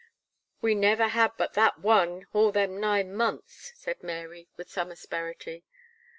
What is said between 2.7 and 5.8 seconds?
nine months," said Mary with some asperity.